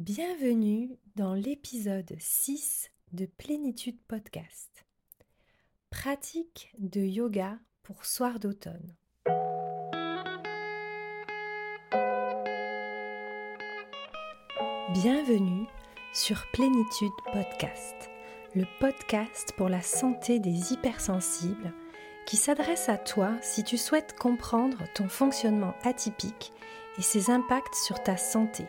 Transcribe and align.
Bienvenue 0.00 0.96
dans 1.16 1.34
l'épisode 1.34 2.14
6 2.20 2.88
de 3.10 3.26
Plénitude 3.26 3.98
Podcast. 4.06 4.86
Pratique 5.90 6.72
de 6.78 7.00
yoga 7.00 7.58
pour 7.82 8.06
soir 8.06 8.38
d'automne. 8.38 8.94
Bienvenue 14.92 15.66
sur 16.14 16.46
Plénitude 16.52 17.10
Podcast, 17.32 17.96
le 18.54 18.66
podcast 18.78 19.52
pour 19.56 19.68
la 19.68 19.82
santé 19.82 20.38
des 20.38 20.72
hypersensibles 20.72 21.74
qui 22.24 22.36
s'adresse 22.36 22.88
à 22.88 22.98
toi 22.98 23.32
si 23.42 23.64
tu 23.64 23.76
souhaites 23.76 24.16
comprendre 24.16 24.84
ton 24.94 25.08
fonctionnement 25.08 25.74
atypique 25.82 26.52
et 26.98 27.02
ses 27.02 27.30
impacts 27.30 27.74
sur 27.74 28.00
ta 28.00 28.16
santé 28.16 28.68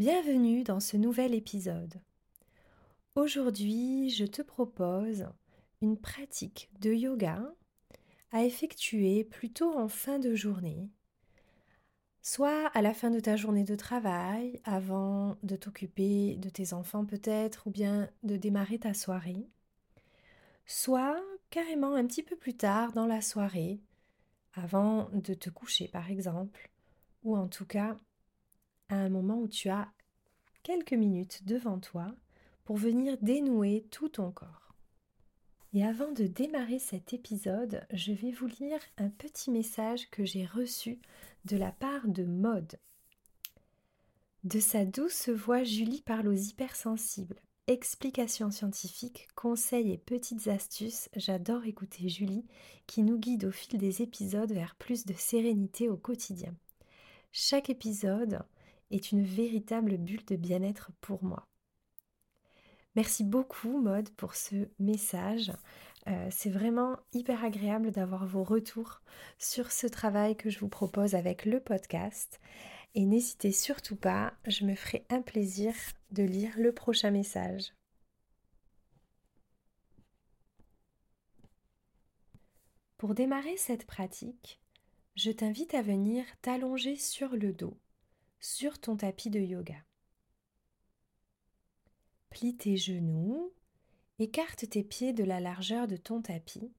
Bienvenue 0.00 0.64
dans 0.64 0.80
ce 0.80 0.96
nouvel 0.96 1.34
épisode. 1.34 2.00
Aujourd'hui, 3.16 4.08
je 4.08 4.24
te 4.24 4.40
propose 4.40 5.26
une 5.82 5.98
pratique 5.98 6.70
de 6.80 6.90
yoga 6.90 7.44
à 8.32 8.42
effectuer 8.42 9.24
plutôt 9.24 9.78
en 9.78 9.88
fin 9.88 10.18
de 10.18 10.34
journée, 10.34 10.88
soit 12.22 12.68
à 12.68 12.80
la 12.80 12.94
fin 12.94 13.10
de 13.10 13.20
ta 13.20 13.36
journée 13.36 13.64
de 13.64 13.76
travail, 13.76 14.58
avant 14.64 15.36
de 15.42 15.54
t'occuper 15.56 16.36
de 16.36 16.48
tes 16.48 16.72
enfants 16.72 17.04
peut-être, 17.04 17.66
ou 17.66 17.70
bien 17.70 18.08
de 18.22 18.38
démarrer 18.38 18.78
ta 18.78 18.94
soirée, 18.94 19.50
soit 20.64 21.22
carrément 21.50 21.94
un 21.94 22.06
petit 22.06 22.22
peu 22.22 22.36
plus 22.36 22.56
tard 22.56 22.92
dans 22.92 23.06
la 23.06 23.20
soirée, 23.20 23.82
avant 24.54 25.10
de 25.12 25.34
te 25.34 25.50
coucher 25.50 25.88
par 25.88 26.10
exemple, 26.10 26.70
ou 27.22 27.36
en 27.36 27.48
tout 27.48 27.66
cas 27.66 27.98
à 28.90 28.96
un 28.96 29.08
moment 29.08 29.38
où 29.38 29.48
tu 29.48 29.70
as 29.70 29.88
quelques 30.62 30.92
minutes 30.92 31.46
devant 31.46 31.78
toi 31.78 32.14
pour 32.64 32.76
venir 32.76 33.16
dénouer 33.22 33.86
tout 33.90 34.08
ton 34.08 34.30
corps. 34.30 34.74
Et 35.72 35.84
avant 35.84 36.10
de 36.10 36.26
démarrer 36.26 36.80
cet 36.80 37.12
épisode, 37.12 37.86
je 37.92 38.12
vais 38.12 38.32
vous 38.32 38.48
lire 38.48 38.80
un 38.98 39.08
petit 39.08 39.50
message 39.50 40.10
que 40.10 40.24
j'ai 40.24 40.44
reçu 40.44 41.00
de 41.44 41.56
la 41.56 41.70
part 41.70 42.08
de 42.08 42.24
Mode. 42.24 42.78
De 44.42 44.58
sa 44.58 44.84
douce 44.84 45.28
voix, 45.28 45.62
Julie 45.62 46.02
parle 46.02 46.28
aux 46.28 46.32
hypersensibles. 46.32 47.40
Explications 47.68 48.50
scientifiques, 48.50 49.28
conseils 49.36 49.92
et 49.92 49.98
petites 49.98 50.48
astuces, 50.48 51.08
j'adore 51.14 51.66
écouter 51.66 52.08
Julie 52.08 52.46
qui 52.88 53.02
nous 53.02 53.18
guide 53.18 53.44
au 53.44 53.52
fil 53.52 53.78
des 53.78 54.02
épisodes 54.02 54.50
vers 54.50 54.74
plus 54.74 55.06
de 55.06 55.14
sérénité 55.14 55.88
au 55.88 55.96
quotidien. 55.96 56.52
Chaque 57.30 57.70
épisode 57.70 58.42
est 58.90 59.12
une 59.12 59.24
véritable 59.24 59.96
bulle 59.96 60.24
de 60.26 60.36
bien-être 60.36 60.90
pour 61.00 61.22
moi. 61.24 61.46
Merci 62.96 63.22
beaucoup, 63.22 63.80
Mode, 63.80 64.10
pour 64.10 64.34
ce 64.34 64.68
message. 64.78 65.52
Euh, 66.08 66.28
c'est 66.30 66.50
vraiment 66.50 66.98
hyper 67.12 67.44
agréable 67.44 67.92
d'avoir 67.92 68.26
vos 68.26 68.42
retours 68.42 69.02
sur 69.38 69.70
ce 69.70 69.86
travail 69.86 70.36
que 70.36 70.50
je 70.50 70.58
vous 70.58 70.68
propose 70.68 71.14
avec 71.14 71.44
le 71.44 71.60
podcast. 71.60 72.40
Et 72.94 73.06
n'hésitez 73.06 73.52
surtout 73.52 73.96
pas, 73.96 74.32
je 74.46 74.64
me 74.64 74.74
ferai 74.74 75.06
un 75.08 75.22
plaisir 75.22 75.72
de 76.10 76.24
lire 76.24 76.52
le 76.56 76.72
prochain 76.72 77.10
message. 77.10 77.72
Pour 82.96 83.14
démarrer 83.14 83.56
cette 83.56 83.86
pratique, 83.86 84.60
je 85.14 85.30
t'invite 85.30 85.74
à 85.74 85.82
venir 85.82 86.24
t'allonger 86.42 86.96
sur 86.96 87.30
le 87.36 87.52
dos 87.52 87.78
sur 88.40 88.80
ton 88.80 88.96
tapis 88.96 89.30
de 89.30 89.38
yoga. 89.38 89.76
Plie 92.30 92.56
tes 92.56 92.76
genoux, 92.76 93.52
écarte 94.18 94.68
tes 94.68 94.82
pieds 94.82 95.12
de 95.12 95.24
la 95.24 95.40
largeur 95.40 95.86
de 95.86 95.96
ton 95.96 96.22
tapis 96.22 96.72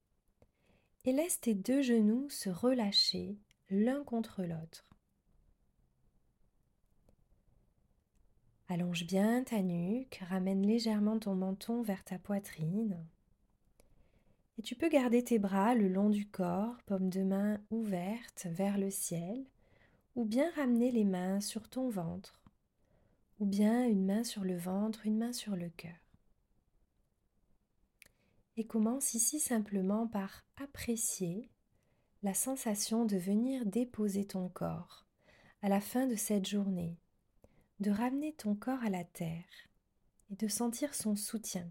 et 1.04 1.12
laisse 1.12 1.40
tes 1.40 1.54
deux 1.54 1.82
genoux 1.82 2.28
se 2.30 2.50
relâcher 2.50 3.38
l'un 3.70 4.02
contre 4.04 4.42
l'autre. 4.42 4.88
Allonge 8.68 9.06
bien 9.06 9.44
ta 9.44 9.62
nuque, 9.62 10.20
ramène 10.28 10.66
légèrement 10.66 11.18
ton 11.18 11.34
menton 11.34 11.82
vers 11.82 12.04
ta 12.04 12.18
poitrine. 12.18 13.06
Et 14.58 14.62
tu 14.62 14.74
peux 14.76 14.88
garder 14.88 15.22
tes 15.22 15.38
bras 15.38 15.74
le 15.74 15.88
long 15.88 16.08
du 16.08 16.26
corps, 16.26 16.76
paume 16.86 17.10
de 17.10 17.22
main 17.22 17.60
ouverte 17.70 18.46
vers 18.50 18.78
le 18.78 18.90
ciel, 18.90 19.44
ou 20.14 20.24
bien 20.24 20.50
ramener 20.56 20.90
les 20.90 21.04
mains 21.04 21.40
sur 21.40 21.68
ton 21.68 21.88
ventre, 21.88 22.40
ou 23.38 23.46
bien 23.46 23.86
une 23.86 24.04
main 24.04 24.24
sur 24.24 24.44
le 24.44 24.56
ventre, 24.56 25.06
une 25.06 25.18
main 25.18 25.32
sur 25.32 25.56
le 25.56 25.70
cœur. 25.70 25.96
Et 28.56 28.66
commence 28.66 29.14
ici 29.14 29.40
simplement 29.40 30.06
par 30.06 30.44
apprécier 30.62 31.48
la 32.22 32.34
sensation 32.34 33.04
de 33.04 33.16
venir 33.16 33.66
déposer 33.66 34.26
ton 34.26 34.48
corps 34.48 35.06
à 35.62 35.68
la 35.68 35.80
fin 35.80 36.06
de 36.06 36.14
cette 36.14 36.46
journée, 36.46 36.98
de 37.80 37.90
ramener 37.90 38.32
ton 38.34 38.54
corps 38.54 38.82
à 38.82 38.90
la 38.90 39.04
terre 39.04 39.44
et 40.30 40.36
de 40.36 40.48
sentir 40.48 40.94
son 40.94 41.16
soutien. 41.16 41.68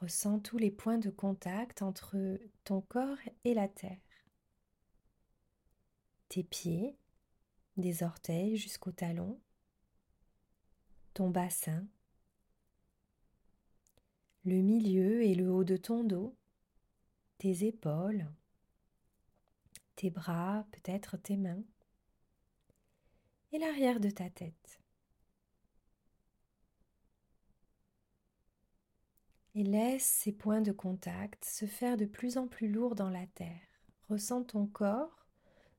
Ressens 0.00 0.38
tous 0.40 0.58
les 0.58 0.70
points 0.70 0.98
de 0.98 1.10
contact 1.10 1.82
entre 1.82 2.38
ton 2.62 2.80
corps 2.82 3.18
et 3.44 3.52
la 3.52 3.66
terre. 3.66 3.98
Tes 6.28 6.44
pieds, 6.44 6.96
des 7.76 8.04
orteils 8.04 8.56
jusqu'au 8.56 8.92
talon, 8.92 9.40
ton 11.14 11.30
bassin, 11.30 11.84
le 14.44 14.62
milieu 14.62 15.22
et 15.22 15.34
le 15.34 15.50
haut 15.50 15.64
de 15.64 15.76
ton 15.76 16.04
dos, 16.04 16.36
tes 17.38 17.66
épaules, 17.66 18.26
tes 19.96 20.10
bras, 20.10 20.64
peut-être 20.70 21.16
tes 21.16 21.36
mains, 21.36 21.64
et 23.50 23.58
l'arrière 23.58 23.98
de 23.98 24.10
ta 24.10 24.30
tête. 24.30 24.80
Et 29.58 29.64
laisse 29.64 30.04
ces 30.04 30.30
points 30.30 30.60
de 30.60 30.70
contact 30.70 31.44
se 31.44 31.66
faire 31.66 31.96
de 31.96 32.04
plus 32.04 32.38
en 32.38 32.46
plus 32.46 32.68
lourds 32.68 32.94
dans 32.94 33.10
la 33.10 33.26
terre. 33.26 33.82
Ressens 34.08 34.44
ton 34.44 34.68
corps 34.68 35.26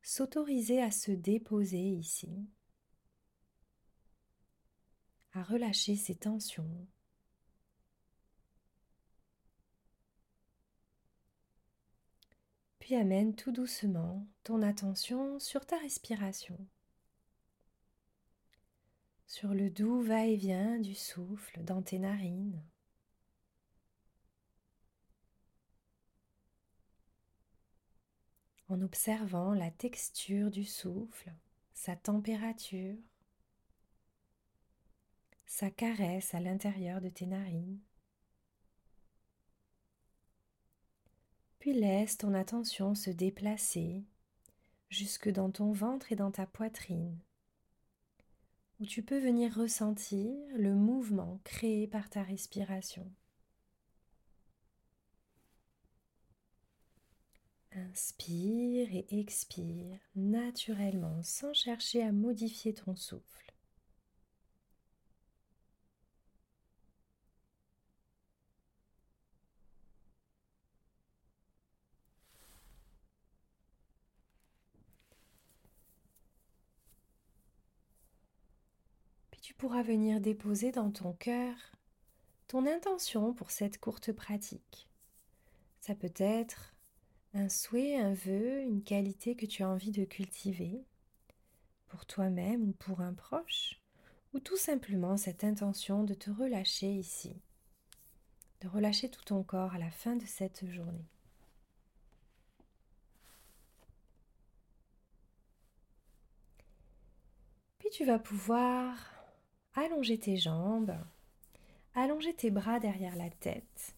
s'autoriser 0.02 0.82
à 0.82 0.92
se 0.92 1.12
déposer 1.12 1.80
ici, 1.80 2.46
à 5.32 5.44
relâcher 5.44 5.96
ses 5.96 6.16
tensions. 6.16 6.88
Puis 12.80 12.96
amène 12.96 13.34
tout 13.34 13.54
doucement 13.54 14.28
ton 14.44 14.62
attention 14.62 15.40
sur 15.40 15.66
ta 15.66 15.78
respiration, 15.78 16.60
sur 19.26 19.54
le 19.54 19.70
doux 19.70 20.02
va-et-vient 20.02 20.80
du 20.80 20.96
souffle 20.96 21.64
dans 21.64 21.82
tes 21.82 22.00
narines. 22.00 22.62
En 28.70 28.82
observant 28.82 29.54
la 29.54 29.72
texture 29.72 30.52
du 30.52 30.64
souffle, 30.64 31.34
sa 31.74 31.96
température, 31.96 32.96
sa 35.46 35.72
caresse 35.72 36.36
à 36.36 36.40
l'intérieur 36.40 37.02
de 37.02 37.10
tes 37.10 37.26
narines. 37.26 37.80
Puis 41.58 41.74
laisse 41.74 42.18
ton 42.18 42.34
attention 42.34 42.96
se 42.96 43.10
déplacer 43.10 44.06
jusque 44.90 45.30
dans 45.30 45.52
ton 45.52 45.72
ventre 45.72 46.12
et 46.12 46.16
dans 46.16 46.32
ta 46.32 46.46
poitrine, 46.46 47.18
où 48.80 48.86
tu 48.86 49.04
peux 49.04 49.20
venir 49.20 49.54
ressentir 49.56 50.32
le 50.56 50.74
mouvement 50.74 51.40
créé 51.44 51.88
par 51.88 52.10
ta 52.10 52.24
respiration. 52.24 53.12
Inspire 57.88 58.94
et 58.94 59.06
expire 59.10 59.98
naturellement 60.16 61.24
sans 61.24 61.54
chercher 61.54 62.04
à 62.04 62.12
modifier 62.12 62.74
ton 62.74 62.96
souffle. 62.96 63.54
Puis 79.32 79.40
tu 79.42 79.54
pourras 79.54 79.84
venir 79.84 80.20
déposer 80.20 80.72
dans 80.72 80.92
ton 80.92 81.14
cœur 81.14 81.56
ton 82.48 82.66
intention 82.66 83.34
pour 83.34 83.52
cette 83.52 83.80
courte 83.80 84.12
pratique. 84.12 84.90
Ça 85.80 85.96
peut 85.96 86.14
être 86.18 86.74
un 87.34 87.50
souhait, 87.50 87.98
un 87.98 88.14
vœu, 88.14 88.62
une 88.62 88.84
qualité 88.84 89.36
que 89.36 89.46
tu 89.46 89.64
as 89.64 89.70
envie 89.70 89.92
de 89.92 90.06
cultiver 90.06 90.84
pour 91.88 92.06
toi-même 92.06 92.70
ou 92.70 92.72
pour 92.74 93.02
un 93.02 93.14
proche, 93.14 93.82
ou 94.34 94.40
tout 94.40 94.58
simplement 94.58 95.18
cette 95.18 95.44
intention 95.44 96.04
de 96.04 96.14
te 96.14 96.30
relâcher 96.30 96.92
ici, 96.92 97.42
de 98.62 98.68
relâcher 98.68 99.10
tout 99.10 99.24
ton 99.24 99.44
corps 99.44 99.74
à 99.74 99.80
la 99.80 99.92
fin 99.92 100.16
de 100.16 100.26
cette 100.26 100.70
journée. 100.70 101.08
Puis 107.80 107.90
tu 107.92 108.06
vas 108.06 108.20
pouvoir 108.20 108.96
allonger 109.74 110.20
tes 110.20 110.38
jambes, 110.38 110.96
allonger 111.96 112.34
tes 112.34 112.52
bras 112.52 112.80
derrière 112.80 113.16
la 113.16 113.30
tête 113.30 113.96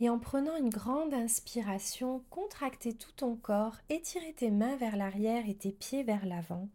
et 0.00 0.08
en 0.08 0.18
prenant 0.18 0.56
une 0.56 0.70
grande 0.70 1.12
inspiration, 1.12 2.24
contracter 2.30 2.94
tout 2.94 3.12
ton 3.12 3.36
corps, 3.36 3.76
étirer 3.90 4.32
tes 4.32 4.50
mains 4.50 4.76
vers 4.76 4.96
l'arrière 4.96 5.46
et 5.46 5.54
tes 5.54 5.72
pieds 5.72 6.02
vers 6.02 6.24
l'avant. 6.24 6.68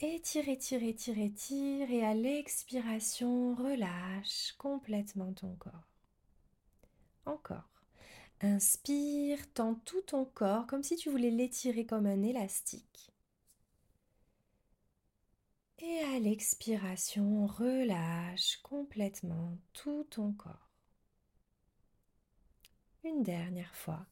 Étire, 0.00 0.48
étire, 0.48 0.84
étire, 0.84 1.18
étire 1.18 1.90
et 1.90 2.04
à 2.04 2.14
l'expiration, 2.14 3.54
relâche 3.56 4.54
complètement 4.56 5.32
ton 5.32 5.56
corps. 5.56 5.88
Encore. 7.24 7.68
Inspire, 8.40 9.38
tends 9.54 9.74
tout 9.74 10.02
ton 10.02 10.26
corps 10.26 10.66
comme 10.66 10.82
si 10.82 10.96
tu 10.96 11.10
voulais 11.10 11.30
l'étirer 11.30 11.86
comme 11.86 12.06
un 12.06 12.22
élastique. 12.22 13.12
Et 15.78 15.98
à 16.14 16.20
l'expiration, 16.20 17.46
relâche 17.46 18.58
complètement 18.62 19.58
tout 19.72 20.06
ton 20.10 20.32
corps 20.32 20.65
dernière 23.14 23.74
fois. 23.74 24.06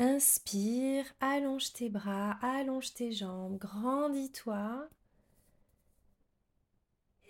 Inspire, 0.00 1.04
allonge 1.20 1.72
tes 1.72 1.88
bras, 1.88 2.38
allonge 2.42 2.94
tes 2.94 3.12
jambes, 3.12 3.58
grandis-toi. 3.58 4.88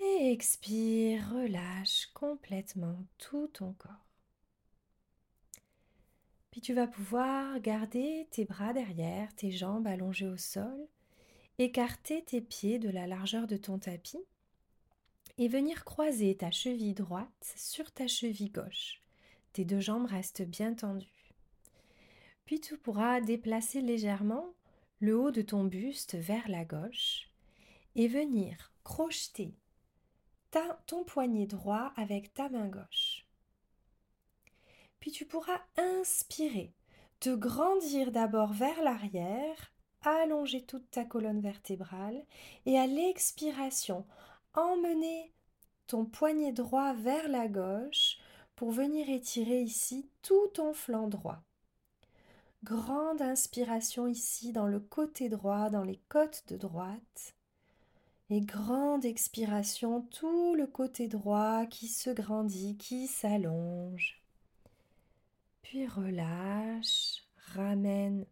Et 0.01 0.33
expire, 0.33 1.31
relâche 1.33 2.07
complètement 2.15 3.05
tout 3.19 3.49
ton 3.49 3.73
corps. 3.73 4.07
Puis 6.51 6.61
tu 6.61 6.75
vas 6.75 6.87
pouvoir 6.87 7.59
garder 7.61 8.29
tes 8.31 8.45
bras 8.45 8.73
derrière, 8.73 9.35
tes 9.35 9.51
jambes 9.51 9.87
allongées 9.87 10.29
au 10.29 10.37
sol, 10.37 10.89
écarter 11.59 12.23
tes 12.25 12.41
pieds 12.41 12.79
de 12.79 12.91
la 12.91 13.07
largeur 13.07 13.47
de 13.47 13.57
ton 13.57 13.79
tapis 13.79 14.25
et 15.39 15.49
venir 15.49 15.85
croiser 15.85 16.37
ta 16.37 16.51
cheville 16.51 16.95
droite 16.95 17.55
sur 17.57 17.91
ta 17.93 18.09
cheville 18.09 18.51
gauche. 18.51 19.01
Deux 19.65 19.81
jambes 19.81 20.07
restent 20.07 20.43
bien 20.43 20.75
tendues. 20.75 21.35
Puis 22.45 22.61
tu 22.61 22.77
pourras 22.77 23.21
déplacer 23.21 23.81
légèrement 23.81 24.47
le 25.01 25.19
haut 25.19 25.31
de 25.31 25.43
ton 25.43 25.65
buste 25.65 26.15
vers 26.15 26.49
la 26.49 26.65
gauche 26.65 27.31
et 27.95 28.09
venir 28.09 28.73
crocheter 28.85 29.55
ton 30.87 31.05
poignet 31.05 31.47
droit 31.47 31.93
avec 31.97 32.33
ta 32.35 32.49
main 32.49 32.69
gauche. 32.69 33.27
Puis 35.01 35.11
tu 35.11 35.25
pourras 35.27 35.61
inspirer, 35.77 36.73
te 37.21 37.35
grandir 37.35 38.11
d'abord 38.11 38.53
vers 38.53 38.83
l'arrière, 38.83 39.73
allonger 40.03 40.65
toute 40.65 40.91
ta 40.91 41.05
colonne 41.05 41.41
vertébrale 41.41 42.25
et 42.67 42.79
à 42.79 42.87
l'expiration, 42.87 44.07
emmener 44.55 45.33
ton 45.87 46.05
poignet 46.05 46.53
droit 46.53 46.95
vers 46.95 47.29
la 47.29 47.49
gauche 47.49 48.18
pour 48.59 48.73
venir 48.73 49.09
étirer 49.09 49.63
ici 49.63 50.11
tout 50.21 50.49
ton 50.49 50.73
flanc 50.75 51.07
droit. 51.07 51.45
Grande 52.65 53.23
inspiration 53.23 54.09
ici 54.09 54.51
dans 54.51 54.67
le 54.67 54.81
côté 54.81 55.29
droit, 55.29 55.71
dans 55.71 55.85
les 55.85 56.01
côtes 56.09 56.43
de 56.49 56.57
droite. 56.57 57.37
Et 58.31 58.41
grande 58.41 59.05
expiration, 59.05 60.01
tout 60.01 60.57
le 60.57 60.67
côté 60.67 61.07
droit 61.07 61.67
qui 61.67 61.87
se 61.87 62.11
grandit, 62.11 62.77
qui 62.77 63.07
s'allonge. 63.07 64.21
Puis 65.63 65.87
relâche, 65.87 67.29
ramène 67.55 68.27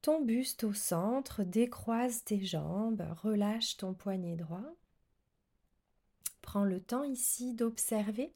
ton 0.00 0.22
buste 0.22 0.64
au 0.64 0.72
centre, 0.72 1.42
décroise 1.42 2.24
tes 2.24 2.40
jambes, 2.40 3.06
relâche 3.22 3.76
ton 3.76 3.92
poignet 3.92 4.36
droit. 4.36 4.74
Prends 6.40 6.64
le 6.64 6.80
temps 6.80 7.04
ici 7.04 7.52
d'observer 7.52 8.32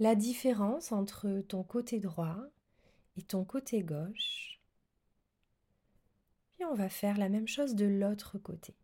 la 0.00 0.14
différence 0.14 0.92
entre 0.92 1.42
ton 1.46 1.62
côté 1.62 2.00
droit 2.00 2.38
et 3.18 3.22
ton 3.22 3.44
côté 3.44 3.82
gauche. 3.82 4.58
Puis 6.52 6.64
on 6.64 6.74
va 6.74 6.88
faire 6.88 7.18
la 7.18 7.28
même 7.28 7.46
chose 7.46 7.74
de 7.74 7.84
l'autre 7.84 8.38
côté. 8.38 8.74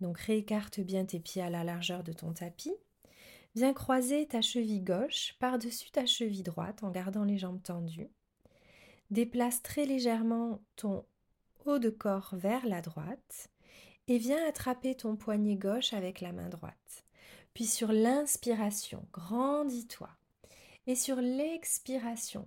Donc 0.00 0.18
réécarte 0.18 0.80
bien 0.80 1.04
tes 1.04 1.20
pieds 1.20 1.42
à 1.42 1.50
la 1.50 1.62
largeur 1.62 2.02
de 2.02 2.14
ton 2.14 2.32
tapis. 2.32 2.74
Viens 3.54 3.74
croiser 3.74 4.26
ta 4.26 4.40
cheville 4.40 4.82
gauche 4.82 5.36
par-dessus 5.40 5.90
ta 5.90 6.06
cheville 6.06 6.42
droite 6.42 6.82
en 6.82 6.90
gardant 6.90 7.24
les 7.24 7.36
jambes 7.36 7.62
tendues. 7.62 8.10
Déplace 9.10 9.62
très 9.62 9.84
légèrement 9.84 10.62
ton 10.76 11.04
haut 11.66 11.78
de 11.78 11.90
corps 11.90 12.30
vers 12.32 12.64
la 12.64 12.80
droite 12.80 13.50
et 14.08 14.16
viens 14.16 14.42
attraper 14.48 14.94
ton 14.94 15.16
poignet 15.16 15.56
gauche 15.56 15.92
avec 15.92 16.22
la 16.22 16.32
main 16.32 16.48
droite. 16.48 17.04
Puis 17.52 17.66
sur 17.66 17.92
l'inspiration, 17.92 19.06
grandis-toi. 19.12 20.08
Et 20.86 20.94
sur 20.94 21.16
l'expiration, 21.16 22.46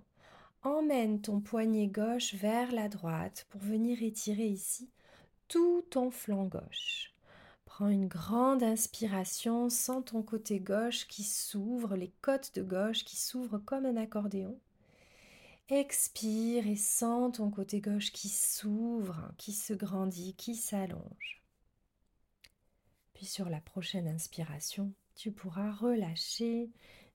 emmène 0.62 1.20
ton 1.20 1.40
poignet 1.40 1.88
gauche 1.88 2.34
vers 2.34 2.72
la 2.72 2.88
droite 2.88 3.46
pour 3.50 3.60
venir 3.60 4.02
étirer 4.02 4.46
ici 4.46 4.88
tout 5.48 5.82
ton 5.90 6.10
flanc 6.10 6.44
gauche. 6.44 7.12
Prends 7.66 7.88
une 7.88 8.08
grande 8.08 8.62
inspiration, 8.62 9.68
sens 9.68 10.04
ton 10.06 10.22
côté 10.22 10.58
gauche 10.58 11.06
qui 11.06 11.22
s'ouvre, 11.22 11.96
les 11.96 12.12
côtes 12.22 12.54
de 12.54 12.62
gauche 12.62 13.04
qui 13.04 13.16
s'ouvrent 13.16 13.58
comme 13.58 13.84
un 13.84 13.96
accordéon. 13.96 14.58
Expire 15.68 16.66
et 16.66 16.76
sens 16.76 17.36
ton 17.36 17.50
côté 17.50 17.80
gauche 17.80 18.10
qui 18.12 18.28
s'ouvre, 18.28 19.32
qui 19.38 19.52
se 19.52 19.72
grandit, 19.72 20.34
qui 20.34 20.54
s'allonge. 20.54 21.42
Puis 23.14 23.26
sur 23.26 23.48
la 23.48 23.60
prochaine 23.60 24.08
inspiration, 24.08 24.92
tu 25.14 25.30
pourras 25.30 25.70
relâcher 25.72 26.70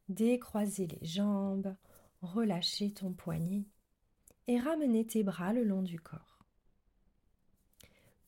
décroiser 0.09 0.87
les 0.87 1.05
jambes, 1.05 1.75
relâcher 2.21 2.93
ton 2.93 3.13
poignet 3.13 3.65
et 4.47 4.59
ramener 4.59 5.05
tes 5.05 5.23
bras 5.23 5.53
le 5.53 5.63
long 5.63 5.81
du 5.81 5.99
corps. 5.99 6.45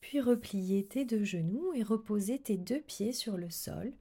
Puis 0.00 0.20
replier 0.20 0.86
tes 0.86 1.04
deux 1.04 1.24
genoux 1.24 1.72
et 1.74 1.82
reposer 1.82 2.40
tes 2.40 2.56
deux 2.56 2.80
pieds 2.80 3.12
sur 3.12 3.36
le 3.36 3.50
sol, 3.50 3.92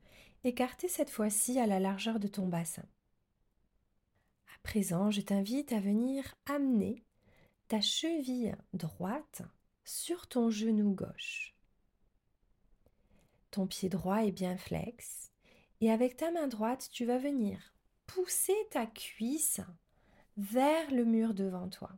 écartés 0.44 0.88
cette 0.88 1.10
fois-ci 1.10 1.60
à 1.60 1.68
la 1.68 1.80
largeur 1.80 2.20
de 2.20 2.28
ton 2.28 2.48
bassin. 2.48 2.86
À 4.56 4.60
présent, 4.64 5.12
je 5.12 5.22
t'invite 5.22 5.72
à 5.72 5.80
venir 5.80 6.36
amener 6.46 7.04
ta 7.68 7.82
cheville 7.82 8.56
droite 8.74 9.42
sur 9.84 10.28
ton 10.28 10.50
genou 10.50 10.94
gauche. 10.94 11.56
Ton 13.52 13.68
pied 13.68 13.90
droit 13.90 14.26
est 14.26 14.32
bien 14.32 14.58
flex 14.58 15.27
et 15.82 15.92
avec 15.92 16.18
ta 16.18 16.32
main 16.32 16.48
droite, 16.48 16.90
tu 16.92 17.06
vas 17.06 17.18
venir 17.18 17.74
pousser 18.08 18.56
ta 18.72 18.86
cuisse 18.86 19.60
vers 20.38 20.90
le 20.92 21.04
mur 21.04 21.34
devant 21.34 21.68
toi. 21.68 21.92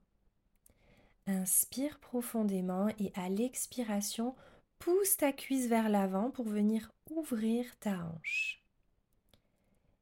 Inspire 1.27 1.99
profondément 1.99 2.89
et 2.99 3.11
à 3.15 3.29
l'expiration, 3.29 4.35
pousse 4.79 5.17
ta 5.17 5.31
cuisse 5.31 5.67
vers 5.67 5.89
l'avant 5.89 6.31
pour 6.31 6.47
venir 6.47 6.91
ouvrir 7.11 7.77
ta 7.79 8.05
hanche. 8.05 8.63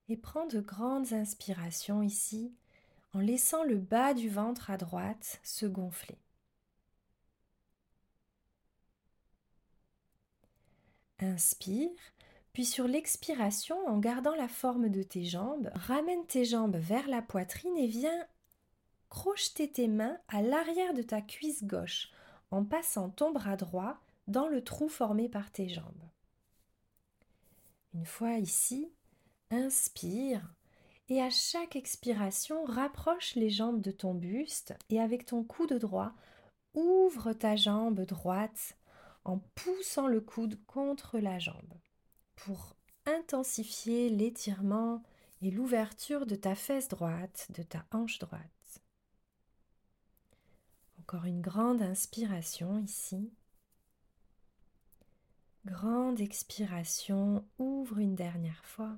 Et 0.07 0.15
prends 0.15 0.47
de 0.47 0.61
grandes 0.61 1.11
inspirations 1.13 2.01
ici 2.01 2.53
en 3.13 3.19
laissant 3.19 3.63
le 3.63 3.77
bas 3.77 4.13
du 4.13 4.29
ventre 4.29 4.69
à 4.69 4.77
droite 4.77 5.39
se 5.43 5.65
gonfler. 5.65 6.17
Inspire 11.19 11.89
puis 12.57 12.65
sur 12.65 12.87
l'expiration, 12.87 13.77
en 13.87 13.99
gardant 13.99 14.33
la 14.33 14.47
forme 14.47 14.89
de 14.89 15.03
tes 15.03 15.23
jambes, 15.23 15.69
ramène 15.75 16.25
tes 16.25 16.43
jambes 16.43 16.77
vers 16.77 17.07
la 17.07 17.21
poitrine 17.21 17.77
et 17.77 17.85
viens 17.85 18.25
crocheter 19.09 19.71
tes 19.71 19.87
mains 19.87 20.17
à 20.27 20.41
l'arrière 20.41 20.95
de 20.95 21.03
ta 21.03 21.21
cuisse 21.21 21.63
gauche 21.63 22.09
en 22.49 22.65
passant 22.65 23.11
ton 23.11 23.31
bras 23.31 23.57
droit 23.57 23.99
dans 24.27 24.47
le 24.47 24.63
trou 24.63 24.89
formé 24.89 25.29
par 25.29 25.51
tes 25.51 25.69
jambes. 25.69 26.01
Une 27.93 28.07
fois 28.07 28.39
ici, 28.39 28.91
inspire 29.51 30.41
et 31.09 31.21
à 31.21 31.29
chaque 31.29 31.75
expiration, 31.75 32.65
rapproche 32.65 33.35
les 33.35 33.51
jambes 33.51 33.81
de 33.81 33.91
ton 33.91 34.15
buste 34.15 34.73
et 34.89 34.99
avec 34.99 35.27
ton 35.27 35.43
coude 35.43 35.73
droit, 35.73 36.11
ouvre 36.73 37.33
ta 37.33 37.55
jambe 37.55 38.01
droite 38.01 38.75
en 39.25 39.37
poussant 39.53 40.07
le 40.07 40.21
coude 40.21 40.57
contre 40.65 41.19
la 41.19 41.37
jambe 41.37 41.75
pour 42.37 42.75
intensifier 43.05 44.09
l'étirement 44.09 45.03
et 45.41 45.51
l'ouverture 45.51 46.25
de 46.25 46.35
ta 46.35 46.55
fesse 46.55 46.87
droite, 46.87 47.47
de 47.53 47.63
ta 47.63 47.85
hanche 47.91 48.19
droite. 48.19 48.81
Encore 50.99 51.25
une 51.25 51.41
grande 51.41 51.81
inspiration 51.81 52.79
ici. 52.79 53.31
Grande 55.65 56.21
expiration, 56.21 57.45
ouvre 57.59 57.99
une 57.99 58.15
dernière 58.15 58.63
fois. 58.65 58.97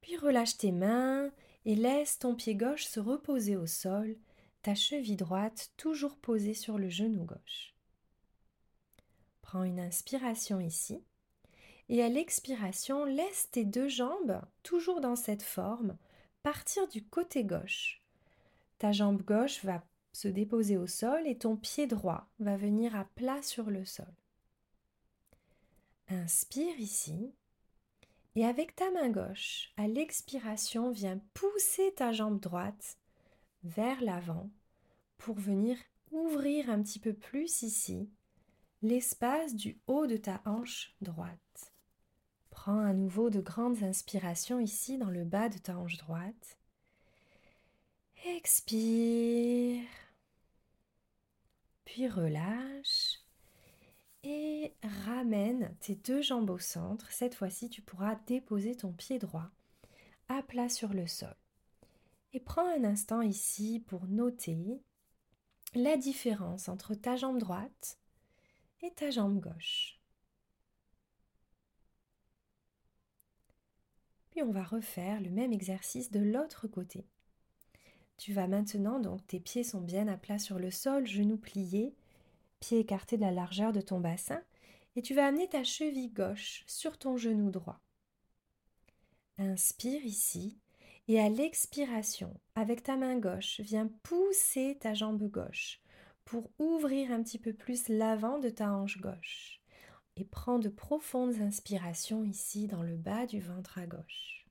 Puis 0.00 0.16
relâche 0.16 0.56
tes 0.56 0.72
mains 0.72 1.30
et 1.64 1.74
laisse 1.74 2.18
ton 2.18 2.34
pied 2.34 2.54
gauche 2.54 2.84
se 2.84 3.00
reposer 3.00 3.56
au 3.56 3.66
sol, 3.66 4.16
ta 4.62 4.74
cheville 4.74 5.16
droite 5.16 5.72
toujours 5.76 6.16
posée 6.16 6.54
sur 6.54 6.78
le 6.78 6.88
genou 6.88 7.24
gauche. 7.24 7.71
Prends 9.52 9.64
une 9.64 9.80
inspiration 9.80 10.60
ici 10.60 11.04
et 11.90 12.02
à 12.02 12.08
l'expiration, 12.08 13.04
laisse 13.04 13.50
tes 13.50 13.66
deux 13.66 13.86
jambes, 13.86 14.40
toujours 14.62 15.02
dans 15.02 15.14
cette 15.14 15.42
forme, 15.42 15.98
partir 16.42 16.88
du 16.88 17.04
côté 17.04 17.44
gauche. 17.44 18.02
Ta 18.78 18.92
jambe 18.92 19.20
gauche 19.20 19.62
va 19.62 19.84
se 20.14 20.26
déposer 20.28 20.78
au 20.78 20.86
sol 20.86 21.26
et 21.26 21.36
ton 21.36 21.56
pied 21.56 21.86
droit 21.86 22.30
va 22.38 22.56
venir 22.56 22.96
à 22.96 23.04
plat 23.04 23.42
sur 23.42 23.68
le 23.68 23.84
sol. 23.84 24.14
Inspire 26.08 26.80
ici 26.80 27.34
et 28.36 28.46
avec 28.46 28.74
ta 28.74 28.90
main 28.92 29.10
gauche, 29.10 29.70
à 29.76 29.86
l'expiration, 29.86 30.92
viens 30.92 31.20
pousser 31.34 31.92
ta 31.94 32.10
jambe 32.10 32.40
droite 32.40 32.96
vers 33.64 34.00
l'avant 34.00 34.48
pour 35.18 35.34
venir 35.34 35.76
ouvrir 36.10 36.70
un 36.70 36.82
petit 36.82 37.00
peu 37.00 37.12
plus 37.12 37.60
ici 37.60 38.08
l'espace 38.82 39.54
du 39.54 39.80
haut 39.86 40.06
de 40.06 40.16
ta 40.16 40.42
hanche 40.44 40.94
droite. 41.00 41.72
Prends 42.50 42.80
à 42.80 42.92
nouveau 42.92 43.30
de 43.30 43.40
grandes 43.40 43.82
inspirations 43.82 44.60
ici 44.60 44.98
dans 44.98 45.10
le 45.10 45.24
bas 45.24 45.48
de 45.48 45.58
ta 45.58 45.78
hanche 45.78 45.96
droite. 45.98 46.58
Expire. 48.26 49.84
Puis 51.84 52.08
relâche 52.08 53.20
et 54.24 54.74
ramène 55.06 55.74
tes 55.80 55.94
deux 55.94 56.22
jambes 56.22 56.50
au 56.50 56.58
centre. 56.58 57.10
Cette 57.10 57.34
fois-ci, 57.34 57.68
tu 57.68 57.82
pourras 57.82 58.16
déposer 58.26 58.76
ton 58.76 58.92
pied 58.92 59.18
droit 59.18 59.50
à 60.28 60.42
plat 60.42 60.68
sur 60.68 60.92
le 60.92 61.06
sol. 61.06 61.34
Et 62.32 62.40
prends 62.40 62.68
un 62.68 62.84
instant 62.84 63.20
ici 63.20 63.82
pour 63.86 64.06
noter 64.06 64.80
la 65.74 65.96
différence 65.96 66.68
entre 66.68 66.94
ta 66.94 67.16
jambe 67.16 67.38
droite 67.38 67.98
et 68.82 68.90
ta 68.90 69.10
jambe 69.10 69.40
gauche. 69.40 69.98
Puis 74.30 74.42
on 74.42 74.50
va 74.50 74.64
refaire 74.64 75.20
le 75.20 75.30
même 75.30 75.52
exercice 75.52 76.10
de 76.10 76.20
l'autre 76.20 76.66
côté. 76.66 77.06
Tu 78.16 78.32
vas 78.32 78.46
maintenant, 78.46 78.98
donc 78.98 79.26
tes 79.26 79.40
pieds 79.40 79.64
sont 79.64 79.80
bien 79.80 80.08
à 80.08 80.16
plat 80.16 80.38
sur 80.38 80.58
le 80.58 80.70
sol, 80.70 81.06
genoux 81.06 81.36
pliés, 81.36 81.94
pied 82.60 82.78
écarté 82.78 83.16
de 83.16 83.22
la 83.22 83.32
largeur 83.32 83.72
de 83.72 83.80
ton 83.80 84.00
bassin, 84.00 84.42
et 84.96 85.02
tu 85.02 85.14
vas 85.14 85.26
amener 85.26 85.48
ta 85.48 85.64
cheville 85.64 86.12
gauche 86.12 86.64
sur 86.66 86.98
ton 86.98 87.16
genou 87.16 87.50
droit. 87.50 87.80
Inspire 89.38 90.04
ici, 90.04 90.58
et 91.08 91.20
à 91.20 91.28
l'expiration, 91.28 92.38
avec 92.54 92.82
ta 92.82 92.96
main 92.96 93.18
gauche, 93.18 93.60
viens 93.60 93.90
pousser 94.02 94.78
ta 94.80 94.94
jambe 94.94 95.28
gauche 95.28 95.81
pour 96.24 96.50
ouvrir 96.58 97.10
un 97.12 97.22
petit 97.22 97.38
peu 97.38 97.52
plus 97.52 97.88
l'avant 97.88 98.38
de 98.38 98.48
ta 98.48 98.72
hanche 98.72 99.00
gauche. 99.00 99.60
Et 100.16 100.24
prends 100.24 100.58
de 100.58 100.68
profondes 100.68 101.40
inspirations 101.40 102.22
ici 102.24 102.66
dans 102.66 102.82
le 102.82 102.96
bas 102.96 103.26
du 103.26 103.40
ventre 103.40 103.78
à 103.78 103.86
gauche. 103.86 104.46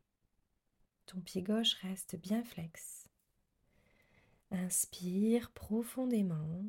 Ton 1.06 1.20
pied 1.20 1.44
gauche 1.44 1.75
reste 1.82 2.16
bien 2.16 2.44
flex. 2.44 3.08
Inspire 4.50 5.51
profondément 5.51 6.63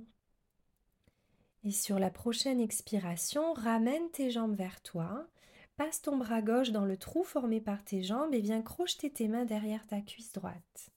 et 1.65 1.71
sur 1.71 1.99
la 1.99 2.11
prochaine 2.11 2.61
expiration, 2.61 3.53
ramène 3.53 4.11
tes 4.11 4.31
jambes 4.31 4.57
vers 4.57 4.83
toi, 4.83 5.29
passe 5.77 6.03
ton 6.03 6.17
bras 6.17 6.43
gauche 6.43 6.71
dans 6.73 6.85
le 6.85 6.97
trou 6.97 7.23
formé 7.23 7.61
par 7.61 7.85
tes 7.85 8.03
jambes 8.03 8.35
et 8.35 8.41
viens 8.41 8.63
crocheter 8.63 9.13
tes 9.13 9.29
mains 9.29 9.45
derrière 9.45 9.87
ta 9.87 10.01
cuisse 10.01 10.33
droite. 10.33 10.91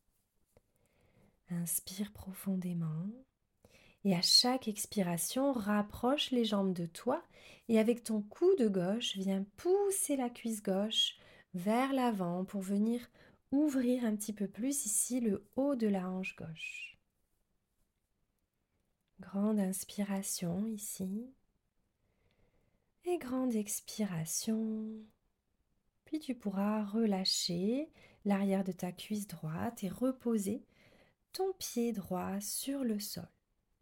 Inspire 1.52 2.12
profondément. 2.12 3.06
Et 4.06 4.16
à 4.16 4.22
chaque 4.22 4.68
expiration, 4.68 5.52
rapproche 5.52 6.30
les 6.30 6.46
jambes 6.46 6.74
de 6.74 6.86
toi 6.86 7.24
et 7.70 7.80
avec 7.80 8.04
ton 8.04 8.22
coude 8.22 8.72
gauche, 8.72 9.18
viens 9.18 9.44
pousser 9.58 10.16
la 10.16 10.30
cuisse 10.30 10.62
gauche 10.62 11.18
vers 11.56 11.92
l'avant 11.92 12.46
pour 12.46 12.62
venir 12.62 13.02
ouvrir 13.52 14.06
un 14.06 14.16
petit 14.16 14.32
peu 14.32 14.48
plus 14.48 14.86
ici 14.86 15.22
le 15.22 15.50
haut 15.56 15.76
de 15.76 15.88
la 15.88 16.08
hanche 16.08 16.36
gauche. 16.36 17.00
Grande 19.20 19.60
inspiration 19.60 20.68
ici. 20.68 21.34
Et 23.06 23.18
grande 23.18 23.56
expiration. 23.56 24.88
Puis 26.06 26.20
tu 26.20 26.36
pourras 26.36 26.84
relâcher 26.84 27.90
l'arrière 28.24 28.64
de 28.64 28.72
ta 28.72 28.92
cuisse 28.92 29.28
droite 29.28 29.84
et 29.84 29.90
reposer 29.90 30.64
ton 31.32 31.54
pied 31.54 31.92
droit 31.92 32.40
sur 32.40 32.84
le 32.84 33.00
sol. 33.00 33.28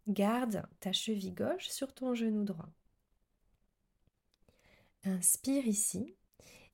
Garde 0.06 0.66
ta 0.80 0.92
cheville 0.92 1.34
gauche 1.34 1.68
sur 1.68 1.94
ton 1.94 2.14
genou 2.14 2.44
droit. 2.44 2.68
Inspire 5.04 5.66
ici 5.66 6.14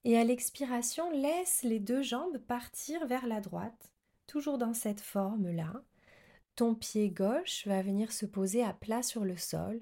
et 0.03 0.17
à 0.17 0.23
l'expiration, 0.23 1.11
laisse 1.11 1.63
les 1.63 1.79
deux 1.79 2.01
jambes 2.01 2.39
partir 2.39 3.05
vers 3.05 3.27
la 3.27 3.39
droite, 3.39 3.91
toujours 4.25 4.57
dans 4.57 4.73
cette 4.73 5.01
forme-là, 5.01 5.83
ton 6.55 6.73
pied 6.73 7.09
gauche 7.09 7.67
va 7.67 7.81
venir 7.81 8.11
se 8.11 8.25
poser 8.25 8.63
à 8.63 8.73
plat 8.73 9.03
sur 9.03 9.25
le 9.25 9.37
sol, 9.37 9.81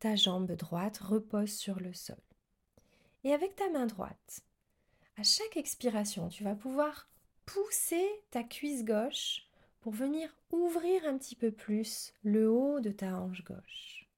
ta 0.00 0.16
jambe 0.16 0.52
droite 0.52 0.98
repose 0.98 1.52
sur 1.52 1.78
le 1.78 1.92
sol. 1.92 2.16
Et 3.24 3.32
avec 3.32 3.54
ta 3.54 3.70
main 3.70 3.86
droite, 3.86 4.40
à 5.16 5.22
chaque 5.22 5.56
expiration, 5.56 6.28
tu 6.28 6.42
vas 6.42 6.56
pouvoir 6.56 7.08
pousser 7.46 8.08
ta 8.30 8.42
cuisse 8.42 8.84
gauche 8.84 9.46
pour 9.82 9.92
venir 9.92 10.34
ouvrir 10.52 11.04
un 11.06 11.18
petit 11.18 11.34
peu 11.34 11.50
plus 11.50 12.14
le 12.22 12.48
haut 12.48 12.80
de 12.80 12.90
ta 12.90 13.18
hanche 13.18 13.44
gauche. 13.44 14.08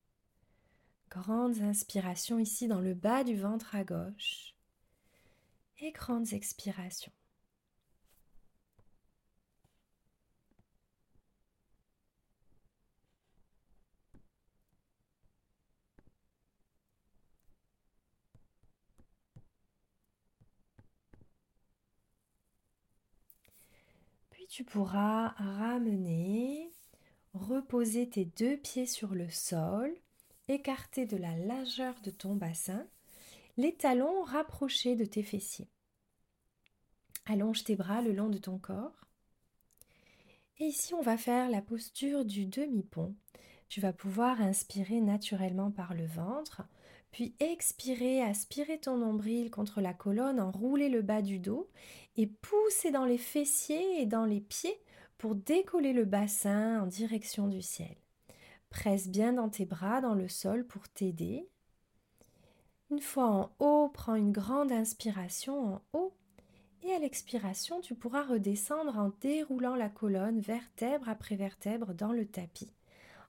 Grandes 1.10 1.62
inspirations 1.62 2.38
ici 2.38 2.68
dans 2.68 2.80
le 2.80 2.92
bas 2.92 3.24
du 3.24 3.34
ventre 3.34 3.74
à 3.74 3.82
gauche 3.82 4.54
et 5.80 5.90
grandes 5.90 6.32
expirations. 6.34 7.12
Tu 24.54 24.62
pourras 24.62 25.30
ramener, 25.30 26.70
reposer 27.32 28.08
tes 28.08 28.24
deux 28.24 28.56
pieds 28.56 28.86
sur 28.86 29.12
le 29.12 29.28
sol, 29.28 29.92
écarter 30.46 31.06
de 31.06 31.16
la 31.16 31.36
largeur 31.36 32.00
de 32.04 32.12
ton 32.12 32.36
bassin, 32.36 32.86
les 33.56 33.74
talons 33.74 34.22
rapprochés 34.22 34.94
de 34.94 35.04
tes 35.04 35.24
fessiers. 35.24 35.66
Allonge 37.26 37.64
tes 37.64 37.74
bras 37.74 38.00
le 38.00 38.12
long 38.12 38.28
de 38.28 38.38
ton 38.38 38.58
corps. 38.58 39.08
Et 40.60 40.66
ici, 40.66 40.94
on 40.94 41.02
va 41.02 41.18
faire 41.18 41.50
la 41.50 41.60
posture 41.60 42.24
du 42.24 42.46
demi-pont. 42.46 43.16
Tu 43.68 43.80
vas 43.80 43.92
pouvoir 43.92 44.40
inspirer 44.40 45.00
naturellement 45.00 45.72
par 45.72 45.94
le 45.94 46.06
ventre, 46.06 46.62
puis 47.10 47.34
expirer, 47.40 48.22
aspirer 48.22 48.78
ton 48.78 48.98
nombril 48.98 49.50
contre 49.50 49.80
la 49.80 49.94
colonne, 49.94 50.38
enrouler 50.38 50.88
le 50.88 51.02
bas 51.02 51.22
du 51.22 51.40
dos 51.40 51.68
et 52.16 52.26
pousser 52.26 52.90
dans 52.90 53.04
les 53.04 53.18
fessiers 53.18 54.00
et 54.00 54.06
dans 54.06 54.24
les 54.24 54.40
pieds 54.40 54.78
pour 55.18 55.34
décoller 55.34 55.92
le 55.92 56.04
bassin 56.04 56.82
en 56.82 56.86
direction 56.86 57.48
du 57.48 57.62
ciel. 57.62 57.96
Presse 58.70 59.08
bien 59.08 59.32
dans 59.32 59.48
tes 59.48 59.64
bras 59.64 60.00
dans 60.00 60.14
le 60.14 60.28
sol 60.28 60.66
pour 60.66 60.88
t'aider. 60.88 61.48
Une 62.90 63.00
fois 63.00 63.26
en 63.26 63.50
haut, 63.58 63.88
prends 63.88 64.14
une 64.14 64.32
grande 64.32 64.72
inspiration 64.72 65.74
en 65.74 65.82
haut 65.92 66.14
et 66.84 66.92
à 66.92 66.98
l'expiration, 66.98 67.80
tu 67.80 67.94
pourras 67.94 68.24
redescendre 68.24 68.98
en 68.98 69.10
déroulant 69.20 69.74
la 69.74 69.88
colonne 69.88 70.40
vertèbre 70.40 71.08
après 71.08 71.34
vertèbre 71.34 71.94
dans 71.94 72.12
le 72.12 72.26
tapis, 72.26 72.74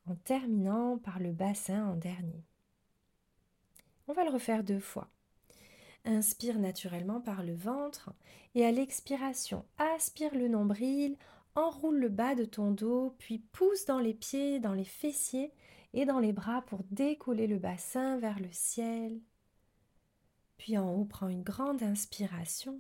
en 0.07 0.15
terminant 0.15 0.97
par 0.97 1.19
le 1.19 1.31
bassin 1.31 1.85
en 1.87 1.95
dernier. 1.95 2.43
On 4.07 4.13
va 4.13 4.25
le 4.25 4.29
refaire 4.29 4.63
deux 4.63 4.81
fois. 4.81 5.09
Inspire 6.05 6.59
naturellement 6.59 7.19
par 7.19 7.43
le 7.43 7.55
ventre 7.55 8.13
et 8.53 8.63
à 8.65 8.71
l'expiration, 8.71 9.65
aspire 9.77 10.35
le 10.35 10.47
nombril, 10.47 11.17
enroule 11.55 11.97
le 11.97 12.09
bas 12.09 12.35
de 12.35 12.45
ton 12.45 12.71
dos, 12.71 13.15
puis 13.17 13.39
pousse 13.39 13.85
dans 13.85 13.99
les 13.99 14.13
pieds, 14.13 14.59
dans 14.59 14.73
les 14.73 14.85
fessiers 14.85 15.51
et 15.93 16.05
dans 16.05 16.19
les 16.19 16.33
bras 16.33 16.61
pour 16.61 16.83
décoller 16.91 17.47
le 17.47 17.57
bassin 17.57 18.17
vers 18.19 18.39
le 18.39 18.51
ciel. 18.51 19.19
Puis 20.57 20.77
en 20.77 20.93
haut, 20.93 21.05
prends 21.05 21.27
une 21.27 21.43
grande 21.43 21.81
inspiration 21.81 22.79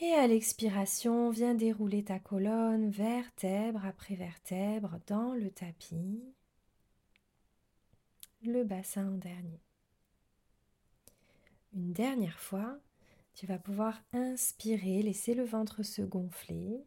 et 0.00 0.12
à 0.12 0.28
l'expiration, 0.28 1.30
viens 1.30 1.54
dérouler 1.54 2.04
ta 2.04 2.20
colonne 2.20 2.88
vertèbre 2.88 3.84
après 3.84 4.14
vertèbre 4.14 5.00
dans 5.08 5.34
le 5.34 5.50
tapis, 5.50 6.22
le 8.44 8.62
bassin 8.62 9.08
en 9.08 9.16
dernier. 9.16 9.67
Une 11.74 11.92
dernière 11.92 12.38
fois, 12.38 12.78
tu 13.34 13.46
vas 13.46 13.58
pouvoir 13.58 14.00
inspirer, 14.12 15.02
laisser 15.02 15.34
le 15.34 15.44
ventre 15.44 15.82
se 15.82 16.02
gonfler. 16.02 16.84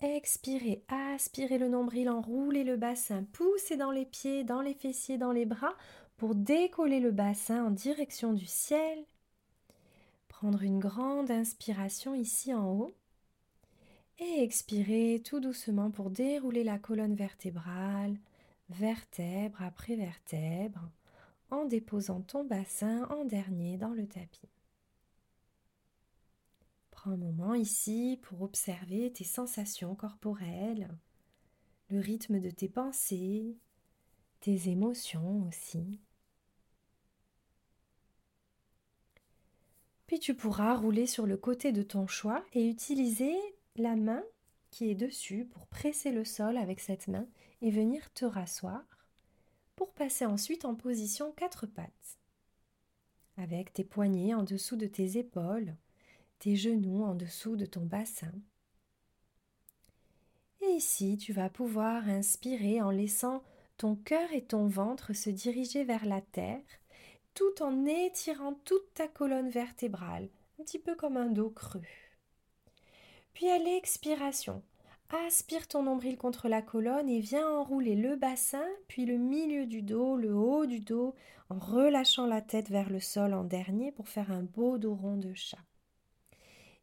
Expirer, 0.00 0.84
aspirer 0.88 1.58
le 1.58 1.68
nombril, 1.68 2.10
enrouler 2.10 2.64
le 2.64 2.76
bassin, 2.76 3.24
pousser 3.32 3.76
dans 3.76 3.90
les 3.90 4.04
pieds, 4.04 4.44
dans 4.44 4.60
les 4.60 4.74
fessiers, 4.74 5.16
dans 5.16 5.32
les 5.32 5.46
bras 5.46 5.74
pour 6.16 6.34
décoller 6.34 7.00
le 7.00 7.12
bassin 7.12 7.64
en 7.64 7.70
direction 7.70 8.32
du 8.32 8.46
ciel. 8.46 9.04
Prendre 10.28 10.62
une 10.62 10.78
grande 10.78 11.30
inspiration 11.30 12.14
ici 12.14 12.52
en 12.52 12.68
haut. 12.68 12.94
Et 14.18 14.42
expirer 14.42 15.22
tout 15.24 15.40
doucement 15.40 15.90
pour 15.90 16.10
dérouler 16.10 16.64
la 16.64 16.78
colonne 16.78 17.14
vertébrale, 17.14 18.16
vertèbre 18.70 19.62
après 19.62 19.94
vertèbre, 19.94 20.90
en 21.50 21.64
déposant 21.64 22.20
ton 22.20 22.44
bassin 22.44 23.04
en 23.10 23.24
dernier 23.24 23.78
dans 23.78 23.92
le 23.92 24.06
tapis. 24.06 24.48
Prends 26.90 27.12
un 27.12 27.16
moment 27.16 27.54
ici 27.54 28.18
pour 28.22 28.42
observer 28.42 29.12
tes 29.12 29.24
sensations 29.24 29.94
corporelles, 29.94 30.88
le 31.90 32.00
rythme 32.00 32.40
de 32.40 32.50
tes 32.50 32.68
pensées, 32.68 33.56
tes 34.40 34.68
émotions 34.68 35.46
aussi. 35.46 36.00
Puis 40.06 40.18
tu 40.20 40.34
pourras 40.34 40.74
rouler 40.74 41.06
sur 41.06 41.26
le 41.26 41.36
côté 41.36 41.72
de 41.72 41.82
ton 41.82 42.06
choix 42.06 42.44
et 42.52 42.68
utiliser 42.68 43.34
la 43.74 43.96
main 43.96 44.22
qui 44.70 44.90
est 44.90 44.94
dessus 44.94 45.44
pour 45.44 45.66
presser 45.66 46.12
le 46.12 46.24
sol 46.24 46.56
avec 46.56 46.80
cette 46.80 47.08
main 47.08 47.26
et 47.60 47.70
venir 47.70 48.12
te 48.12 48.24
rasseoir 48.24 48.84
pour 49.76 49.92
passer 49.92 50.26
ensuite 50.26 50.64
en 50.64 50.74
position 50.74 51.32
quatre 51.32 51.66
pattes. 51.66 52.18
Avec 53.36 53.72
tes 53.72 53.84
poignets 53.84 54.34
en 54.34 54.42
dessous 54.42 54.76
de 54.76 54.86
tes 54.86 55.18
épaules, 55.18 55.76
tes 56.38 56.56
genoux 56.56 57.04
en 57.04 57.14
dessous 57.14 57.56
de 57.56 57.66
ton 57.66 57.84
bassin. 57.84 58.32
Et 60.62 60.70
ici, 60.72 61.18
tu 61.18 61.32
vas 61.32 61.50
pouvoir 61.50 62.08
inspirer 62.08 62.80
en 62.80 62.90
laissant 62.90 63.42
ton 63.76 63.94
cœur 63.94 64.32
et 64.32 64.44
ton 64.44 64.66
ventre 64.66 65.12
se 65.12 65.28
diriger 65.28 65.84
vers 65.84 66.06
la 66.06 66.22
terre 66.22 66.62
tout 67.34 67.62
en 67.62 67.84
étirant 67.84 68.54
toute 68.64 68.94
ta 68.94 69.08
colonne 69.08 69.50
vertébrale, 69.50 70.30
un 70.58 70.64
petit 70.64 70.78
peu 70.78 70.94
comme 70.94 71.18
un 71.18 71.26
dos 71.26 71.50
creux. 71.50 71.82
Puis 73.34 73.50
à 73.50 73.58
l'expiration, 73.58 74.62
aspire 75.26 75.68
ton 75.68 75.82
nombril 75.84 76.16
contre 76.16 76.48
la 76.48 76.62
colonne 76.62 77.08
et 77.08 77.20
viens 77.20 77.48
enrouler 77.48 77.94
le 77.94 78.16
bassin, 78.16 78.66
puis 78.88 79.06
le 79.06 79.16
milieu 79.16 79.66
du 79.66 79.82
dos, 79.82 80.16
le 80.16 80.34
haut 80.34 80.66
du 80.66 80.80
dos, 80.80 81.14
en 81.48 81.58
relâchant 81.58 82.26
la 82.26 82.40
tête 82.40 82.70
vers 82.70 82.90
le 82.90 83.00
sol 83.00 83.34
en 83.34 83.44
dernier 83.44 83.92
pour 83.92 84.08
faire 84.08 84.32
un 84.32 84.42
beau 84.42 84.78
dos 84.78 84.94
rond 84.94 85.16
de 85.16 85.32
chat. 85.34 85.58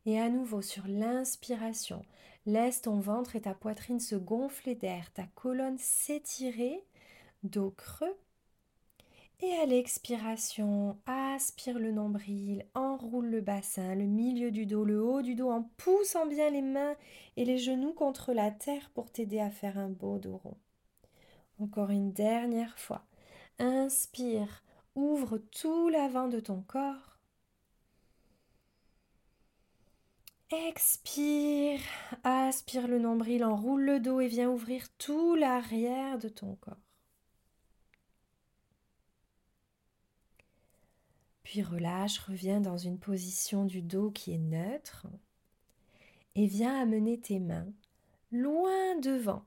Et 0.06 0.20
à 0.20 0.30
nouveau 0.30 0.62
sur 0.62 0.88
l'inspiration, 0.88 2.02
laisse 2.46 2.82
ton 2.82 3.00
ventre 3.00 3.36
et 3.36 3.42
ta 3.42 3.54
poitrine 3.54 4.00
se 4.00 4.16
gonfler 4.16 4.76
d'air, 4.76 5.12
ta 5.14 5.24
colonne 5.36 5.78
s'étirer, 5.78 6.84
dos 7.44 7.72
creux, 7.72 8.16
et 9.43 9.58
à 9.58 9.65
l'expiration, 9.65 10.97
aspire 11.06 11.77
le 11.77 11.91
nombril, 11.91 12.65
enroule 12.75 13.27
le 13.27 13.41
bassin, 13.41 13.93
le 13.93 14.06
milieu 14.06 14.51
du 14.51 14.65
dos, 14.65 14.86
le 14.86 15.03
haut 15.03 15.21
du 15.21 15.36
dos, 15.36 15.51
en 15.51 15.63
poussant 15.75 16.25
bien 16.25 16.49
les 16.49 16.62
mains 16.62 16.95
et 17.36 17.43
les 17.43 17.58
genoux 17.58 17.91
contre 17.93 18.32
la 18.32 18.51
terre 18.51 18.89
pour 18.93 19.12
t'aider 19.12 19.41
à 19.41 19.51
faire 19.51 19.77
un 19.77 19.89
beau 19.89 20.17
dos 20.17 20.38
rond. 20.38 20.58
Encore 21.60 21.89
une 21.89 22.13
dernière 22.13 22.79
fois. 22.79 23.03
Inspire, 23.60 24.63
ouvre 24.95 25.38
tout 25.38 25.89
l'avant 25.89 26.29
de 26.29 26.39
ton 26.39 26.62
corps. 26.62 27.17
Expire, 30.69 31.82
aspire 32.23 32.88
le 32.88 32.99
nombril, 32.99 33.43
enroule 33.43 33.84
le 33.84 33.99
dos 33.99 34.21
et 34.21 34.27
viens 34.27 34.49
ouvrir 34.49 34.88
tout 34.97 35.36
l'arrière 35.36 36.17
de 36.17 36.29
ton 36.29 36.56
corps. 36.56 36.83
Relâche, 41.62 42.20
reviens 42.20 42.62
dans 42.62 42.78
une 42.78 42.98
position 42.98 43.66
du 43.66 43.82
dos 43.82 44.10
qui 44.12 44.32
est 44.34 44.39
neutre 44.39 45.08
et 46.36 46.48
viens 46.48 46.82
amener 46.82 47.20
tes 47.20 47.39
mains 47.39 47.72
loin 48.32 48.98
devant. 49.00 49.46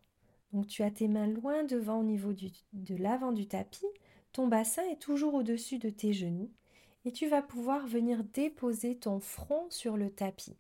Donc 0.53 0.69
tu 0.69 0.83
as 0.83 0.91
tes 0.91 1.09
mains 1.09 1.27
loin 1.27 1.65
devant 1.65 2.01
au 2.01 2.05
niveau 2.05 2.33
de 2.33 2.97
l'avant 2.97 3.33
du 3.33 3.49
tapis, 3.49 3.87
ton 4.33 4.47
bassin 4.47 4.83
est 4.91 5.01
toujours 5.01 5.35
au-dessus 5.35 5.79
de 5.79 5.91
tes 5.91 6.13
genoux 6.13 6.51
et 7.05 7.13
tu 7.13 7.29
vas 7.29 7.43
pouvoir 7.43 7.87
venir 7.87 8.23
déposer 8.25 8.97
ton 8.97 9.21
front 9.21 9.67
sur 9.71 9.97
le 9.97 10.11
tapis. 10.11 10.57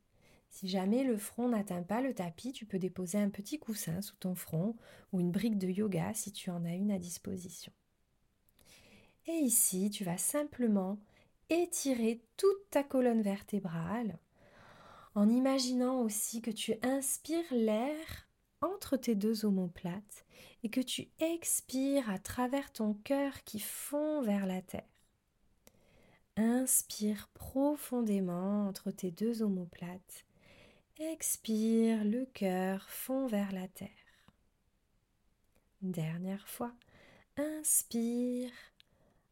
Si 0.49 0.69
jamais 0.69 1.05
le 1.05 1.17
front 1.17 1.49
n'atteint 1.49 1.83
pas 1.83 2.01
le 2.01 2.15
tapis, 2.15 2.53
tu 2.53 2.67
peux 2.67 2.79
déposer 2.79 3.19
un 3.19 3.29
petit 3.29 3.59
coussin 3.59 4.01
sous 4.01 4.17
ton 4.17 4.35
front 4.35 4.77
ou 5.13 5.21
une 5.21 5.31
brique 5.31 5.59
de 5.59 5.69
yoga 5.69 6.15
si 6.15 6.33
tu 6.33 6.51
en 6.51 6.65
as 6.65 6.75
une 6.75 6.91
à 6.91 6.99
disposition. 6.99 7.73
Et 9.27 9.33
ici, 9.33 9.91
tu 9.91 10.05
vas 10.05 10.19
simplement 10.19 10.99
étirer 11.51 12.23
toute 12.37 12.71
ta 12.71 12.83
colonne 12.83 13.23
vertébrale 13.23 14.19
en 15.15 15.29
imaginant 15.29 16.01
aussi 16.01 16.43
que 16.43 16.51
tu 16.51 16.75
inspires 16.83 17.53
l'air 17.53 18.29
entre 18.61 18.97
tes 18.97 19.15
deux 19.15 19.45
omoplates 19.45 20.27
et 20.63 20.71
que 20.71 20.81
tu 20.81 21.09
expires 21.19 22.11
à 22.11 22.19
travers 22.19 22.73
ton 22.73 22.95
cœur 22.95 23.45
qui 23.45 23.61
fond 23.61 24.23
vers 24.23 24.47
la 24.47 24.61
terre. 24.63 24.83
Inspire 26.37 27.29
profondément 27.33 28.69
entre 28.69 28.91
tes 28.91 29.11
deux 29.11 29.43
omoplates. 29.43 30.27
Expire, 30.99 32.05
le 32.05 32.27
cœur 32.27 32.89
fond 32.91 33.27
vers 33.27 33.53
la 33.53 33.69
terre. 33.69 33.89
Dernière 35.81 36.47
fois, 36.49 36.75
inspire 37.37 38.51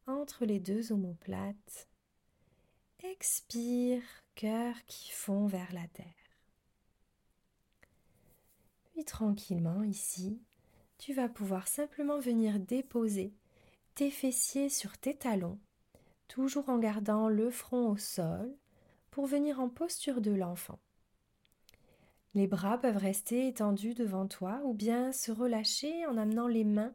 entre 0.07 0.45
les 0.45 0.61
deux 0.61 0.93
omoplates. 0.93 1.89
Expire, 3.13 4.03
cœur 4.35 4.75
qui 4.87 5.11
fond 5.11 5.47
vers 5.47 5.71
la 5.75 5.87
terre. 5.89 6.07
Puis 8.85 9.05
tranquillement 9.05 9.83
ici, 9.83 10.41
tu 10.97 11.13
vas 11.13 11.29
pouvoir 11.29 11.69
simplement 11.69 12.19
venir 12.19 12.59
déposer 12.59 13.35
tes 13.95 14.11
fessiers 14.11 14.71
sur 14.71 14.97
tes 14.97 15.15
talons, 15.15 15.59
toujours 16.29 16.71
en 16.71 16.79
gardant 16.79 17.29
le 17.29 17.51
front 17.51 17.91
au 17.91 17.99
sol, 17.99 18.57
pour 19.11 19.27
venir 19.27 19.61
en 19.61 19.69
posture 19.69 20.23
de 20.23 20.33
l'enfant. 20.33 20.79
Les 22.33 22.47
bras 22.47 22.79
peuvent 22.79 22.97
rester 22.97 23.49
étendus 23.49 23.93
devant 23.93 24.27
toi 24.27 24.63
ou 24.65 24.73
bien 24.73 25.13
se 25.13 25.31
relâcher 25.31 26.07
en 26.07 26.17
amenant 26.17 26.49
les 26.49 26.65
mains 26.65 26.95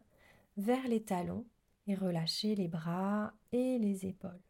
vers 0.58 0.88
les 0.88 1.04
talons 1.04 1.46
et 1.86 1.94
relâcher 1.94 2.56
les 2.56 2.68
bras 2.68 3.32
et 3.52 3.78
les 3.78 4.08
épaules. 4.08 4.49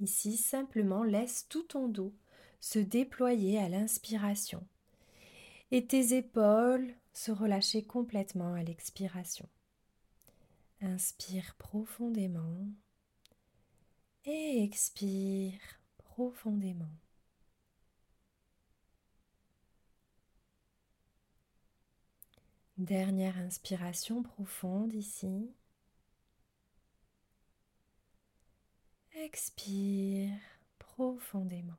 Ici, 0.00 0.36
simplement 0.36 1.04
laisse 1.04 1.46
tout 1.48 1.62
ton 1.62 1.88
dos 1.88 2.14
se 2.60 2.78
déployer 2.78 3.58
à 3.58 3.68
l'inspiration 3.68 4.66
et 5.70 5.86
tes 5.86 6.16
épaules 6.16 6.92
se 7.12 7.32
relâcher 7.32 7.82
complètement 7.82 8.54
à 8.54 8.62
l'expiration. 8.62 9.48
Inspire 10.82 11.54
profondément 11.56 12.68
et 14.26 14.62
expire 14.62 15.58
profondément. 15.96 16.94
Dernière 22.76 23.38
inspiration 23.38 24.22
profonde 24.22 24.92
ici. 24.92 25.50
Expire 29.16 30.30
profondément. 30.78 31.72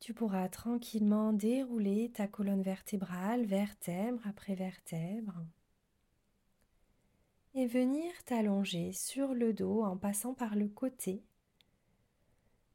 Tu 0.00 0.14
pourras 0.14 0.48
tranquillement 0.48 1.32
dérouler 1.34 2.10
ta 2.14 2.26
colonne 2.26 2.62
vertébrale, 2.62 3.44
vertèbre 3.44 4.26
après 4.26 4.54
vertèbre, 4.54 5.44
et 7.54 7.66
venir 7.66 8.10
t'allonger 8.24 8.92
sur 8.92 9.34
le 9.34 9.52
dos 9.52 9.82
en 9.82 9.96
passant 9.96 10.32
par 10.32 10.56
le 10.56 10.68
côté, 10.68 11.22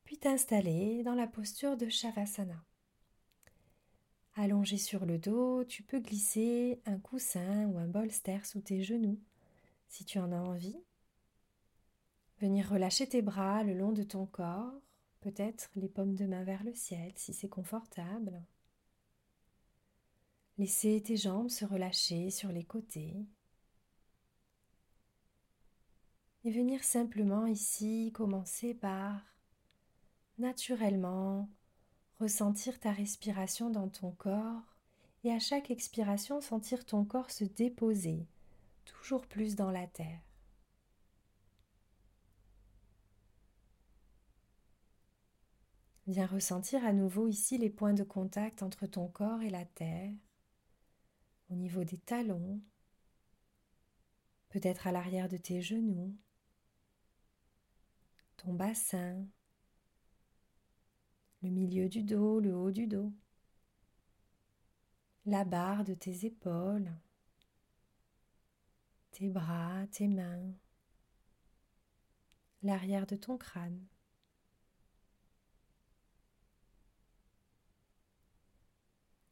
puis 0.04 0.18
t'installer 0.18 1.02
dans 1.04 1.16
la 1.16 1.28
posture 1.28 1.78
de 1.78 1.90
Shavasana. 1.90 2.64
Allongé 4.36 4.78
sur 4.78 5.06
le 5.06 5.18
dos, 5.18 5.64
tu 5.64 5.82
peux 5.82 6.00
glisser 6.00 6.82
un 6.86 7.00
coussin 7.00 7.66
ou 7.68 7.78
un 7.78 7.88
bolster 7.88 8.46
sous 8.46 8.62
tes 8.62 8.84
genoux 8.84 9.20
si 9.94 10.06
tu 10.06 10.18
en 10.18 10.32
as 10.32 10.42
envie. 10.42 10.84
Venir 12.40 12.68
relâcher 12.68 13.08
tes 13.08 13.22
bras 13.22 13.64
le 13.64 13.76
long 13.76 13.92
de 13.92 14.02
ton 14.02 14.26
corps, 14.26 14.74
peut-être 15.22 15.70
les 15.76 15.88
paumes 15.88 16.16
de 16.16 16.26
main 16.26 16.44
vers 16.44 16.64
le 16.64 16.74
ciel 16.74 17.14
si 17.16 17.32
c'est 17.32 17.48
confortable. 17.48 18.44
Laisser 20.58 21.00
tes 21.06 21.16
jambes 21.16 21.50
se 21.50 21.64
relâcher 21.64 22.32
sur 22.32 22.52
les 22.52 22.64
côtés. 22.64 23.28
Et 26.44 26.52
venir 26.52 26.84
simplement 26.84 27.46
ici 27.46 28.12
commencer 28.16 28.74
par 28.74 29.22
naturellement 30.40 31.52
ressentir 32.20 32.80
ta 32.80 32.92
respiration 32.92 33.70
dans 33.70 33.90
ton 33.90 34.10
corps 34.10 34.76
et 35.24 35.32
à 35.32 35.38
chaque 35.38 35.70
expiration 35.70 36.42
sentir 36.42 36.84
ton 36.84 37.06
corps 37.06 37.30
se 37.30 37.44
déposer 37.44 38.28
toujours 38.86 39.28
plus 39.28 39.56
dans 39.56 39.72
la 39.72 39.88
terre. 39.88 40.22
Viens 46.08 46.28
ressentir 46.28 46.84
à 46.84 46.92
nouveau 46.92 47.28
ici 47.28 47.58
les 47.58 47.70
points 47.70 47.94
de 47.94 48.04
contact 48.04 48.62
entre 48.62 48.86
ton 48.88 49.08
corps 49.08 49.42
et 49.42 49.50
la 49.50 49.64
terre, 49.64 50.12
au 51.50 51.56
niveau 51.56 51.86
des 51.86 51.98
talons, 51.98 52.60
peut-être 54.50 54.86
à 54.86 54.92
l'arrière 54.92 55.30
de 55.30 55.38
tes 55.38 55.62
genoux, 55.62 56.14
ton 58.36 58.54
bassin, 58.54 59.26
le 61.42 61.50
milieu 61.50 61.88
du 61.88 62.04
dos, 62.04 62.42
le 62.42 62.54
haut 62.54 62.72
du 62.72 62.86
dos, 62.86 63.14
la 65.26 65.46
barre 65.46 65.86
de 65.86 65.94
tes 65.94 66.26
épaules, 66.26 66.92
tes 69.14 69.30
bras, 69.30 69.86
tes 69.92 70.08
mains, 70.08 70.54
l'arrière 72.62 73.06
de 73.06 73.16
ton 73.16 73.38
crâne. 73.38 73.86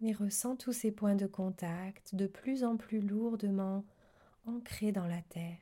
Et 0.01 0.13
ressens 0.13 0.55
tous 0.55 0.73
ces 0.73 0.91
points 0.91 1.15
de 1.15 1.27
contact 1.27 2.15
de 2.15 2.25
plus 2.25 2.63
en 2.63 2.77
plus 2.77 3.01
lourdement 3.01 3.85
ancrés 4.45 4.91
dans 4.91 5.05
la 5.05 5.21
terre. 5.21 5.59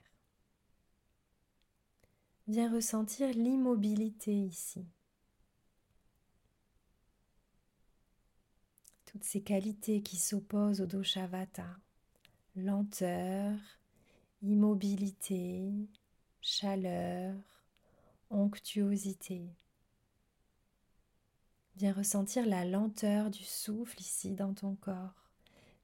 Viens 2.47 2.73
ressentir 2.73 3.29
l'immobilité 3.33 4.33
ici. 4.33 4.87
toutes 9.11 9.23
ces 9.23 9.41
qualités 9.41 10.03
qui 10.03 10.17
s'opposent 10.17 10.81
au 10.81 10.85
doshavata, 10.85 11.65
lenteur, 12.55 13.57
immobilité, 14.41 15.71
chaleur, 16.41 17.35
onctuosité. 18.29 19.49
Viens 21.75 21.93
ressentir 21.93 22.45
la 22.45 22.65
lenteur 22.65 23.29
du 23.29 23.43
souffle 23.43 23.99
ici 23.99 24.35
dans 24.35 24.53
ton 24.53 24.75
corps. 24.75 25.29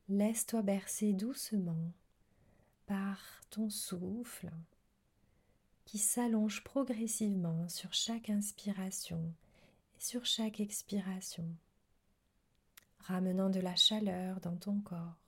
Laisse-toi 0.10 0.62
bercer 0.62 1.13
doucement 1.13 1.91
par 2.86 3.20
ton 3.50 3.70
souffle 3.70 4.52
qui 5.86 5.98
s'allonge 5.98 6.63
progressivement 6.63 7.68
sur 7.70 7.94
chaque 7.94 8.30
inspiration 8.30 9.34
et 9.98 10.02
sur 10.02 10.26
chaque 10.26 10.60
expiration 10.60 11.48
ramenant 13.00 13.50
de 13.50 13.60
la 13.60 13.76
chaleur 13.76 14.39
dans 14.41 14.58
ton 14.58 14.80
corps. 14.80 15.25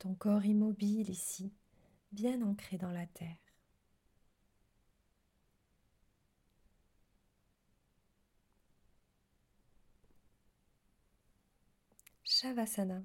Ton 0.00 0.14
corps 0.14 0.44
immobile 0.44 1.10
ici, 1.10 1.52
bien 2.10 2.42
ancré 2.42 2.78
dans 2.78 2.90
la 2.90 3.06
terre. 3.06 3.36
Shavasana. 12.24 13.04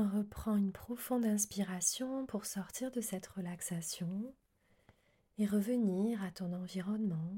Reprends 0.00 0.56
une 0.56 0.72
profonde 0.72 1.26
inspiration 1.26 2.24
pour 2.24 2.46
sortir 2.46 2.90
de 2.90 3.02
cette 3.02 3.26
relaxation 3.26 4.34
et 5.36 5.44
revenir 5.46 6.24
à 6.24 6.30
ton 6.30 6.54
environnement. 6.54 7.36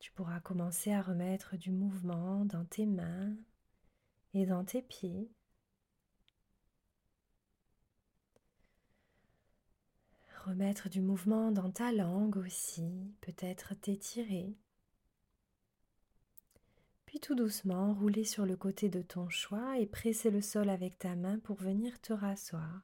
Tu 0.00 0.10
pourras 0.10 0.40
commencer 0.40 0.92
à 0.92 1.00
remettre 1.00 1.56
du 1.56 1.70
mouvement 1.70 2.44
dans 2.44 2.64
tes 2.64 2.86
mains 2.86 3.36
et 4.34 4.46
dans 4.46 4.64
tes 4.64 4.82
pieds. 4.82 5.30
Remettre 10.44 10.88
du 10.88 11.00
mouvement 11.00 11.52
dans 11.52 11.70
ta 11.70 11.92
langue 11.92 12.36
aussi, 12.36 13.14
peut-être 13.20 13.74
t'étirer. 13.74 14.56
Puis 17.10 17.18
tout 17.18 17.34
doucement 17.34 17.92
rouler 17.92 18.22
sur 18.22 18.46
le 18.46 18.56
côté 18.56 18.88
de 18.88 19.02
ton 19.02 19.28
choix 19.28 19.80
et 19.80 19.86
presser 19.86 20.30
le 20.30 20.40
sol 20.40 20.70
avec 20.70 20.96
ta 20.96 21.16
main 21.16 21.40
pour 21.40 21.56
venir 21.56 22.00
te 22.00 22.12
rasseoir 22.12 22.82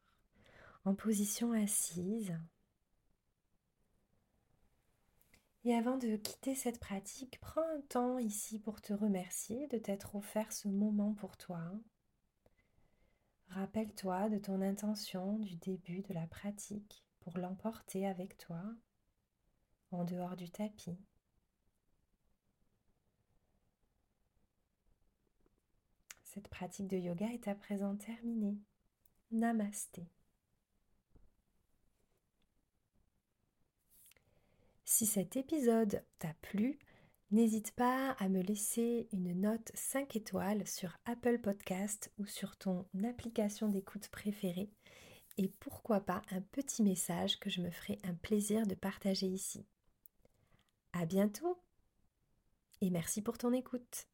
en 0.84 0.96
position 0.96 1.52
assise. 1.52 2.36
Et 5.62 5.72
avant 5.76 5.96
de 5.96 6.16
quitter 6.16 6.56
cette 6.56 6.80
pratique, 6.80 7.38
prends 7.40 7.68
un 7.76 7.80
temps 7.82 8.18
ici 8.18 8.58
pour 8.58 8.80
te 8.80 8.92
remercier 8.92 9.68
de 9.68 9.78
t'être 9.78 10.16
offert 10.16 10.52
ce 10.52 10.66
moment 10.66 11.14
pour 11.14 11.36
toi. 11.36 11.62
Rappelle-toi 13.50 14.28
de 14.28 14.38
ton 14.38 14.60
intention 14.60 15.38
du 15.38 15.54
début 15.54 16.02
de 16.02 16.14
la 16.14 16.26
pratique 16.26 17.04
pour 17.20 17.38
l'emporter 17.38 18.08
avec 18.08 18.38
toi 18.38 18.60
en 19.92 20.02
dehors 20.02 20.34
du 20.34 20.50
tapis. 20.50 20.98
Cette 26.36 26.48
pratique 26.48 26.88
de 26.88 26.98
yoga 26.98 27.32
est 27.32 27.48
à 27.48 27.54
présent 27.54 27.96
terminée. 27.96 28.58
Namasté. 29.30 30.06
Si 34.84 35.06
cet 35.06 35.36
épisode 35.36 36.04
t'a 36.18 36.34
plu, 36.42 36.78
n'hésite 37.30 37.72
pas 37.72 38.10
à 38.18 38.28
me 38.28 38.42
laisser 38.42 39.08
une 39.12 39.32
note 39.40 39.70
5 39.72 40.14
étoiles 40.14 40.66
sur 40.66 40.98
Apple 41.06 41.38
Podcast 41.38 42.12
ou 42.18 42.26
sur 42.26 42.58
ton 42.58 42.86
application 43.02 43.70
d'écoute 43.70 44.08
préférée 44.08 44.70
et 45.38 45.48
pourquoi 45.48 46.00
pas 46.00 46.20
un 46.32 46.42
petit 46.42 46.82
message 46.82 47.40
que 47.40 47.48
je 47.48 47.62
me 47.62 47.70
ferai 47.70 47.98
un 48.04 48.14
plaisir 48.14 48.66
de 48.66 48.74
partager 48.74 49.26
ici. 49.26 49.64
À 50.92 51.06
bientôt 51.06 51.58
et 52.82 52.90
merci 52.90 53.22
pour 53.22 53.38
ton 53.38 53.54
écoute. 53.54 54.06